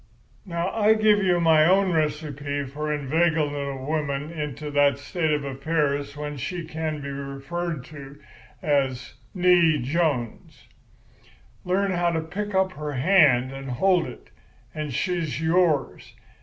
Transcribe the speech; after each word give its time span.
"Now, 0.47 0.71
I 0.73 0.95
give 0.95 1.21
you 1.21 1.39
my 1.39 1.63
own 1.67 1.91
recipe 1.91 2.63
for 2.65 2.91
inveigling 2.91 3.53
a 3.55 3.85
woman 3.85 4.31
into 4.31 4.71
that 4.71 4.97
state 4.97 5.29
of 5.29 5.43
affairs 5.45 6.17
when 6.17 6.37
she 6.37 6.65
can 6.65 7.01
be 7.01 7.09
referred 7.11 7.85
to 7.85 8.19
as 8.63 9.13
'née 9.35 9.83
Jones.' 9.83 10.67
Learn 11.63 11.91
how 11.91 12.09
to 12.09 12.21
pick 12.21 12.55
up 12.55 12.71
her 12.71 12.93
hand 12.93 13.51
and 13.51 13.69
hold 13.69 14.07
it, 14.07 14.31
and 14.73 14.91
she's 14.91 15.39
yours. 15.39 16.15